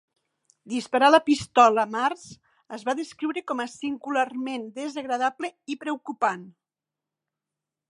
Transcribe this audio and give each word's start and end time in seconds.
Disparar 0.71 1.09
la 1.15 1.19
pistola 1.27 1.83
Mars 1.95 2.23
es 2.79 2.87
va 2.89 2.95
descriure 3.01 3.45
com 3.53 3.63
a 3.65 3.69
"singularment 3.75 4.65
desagradable 4.81 5.53
i 5.75 5.79
preocupant". 5.87 6.45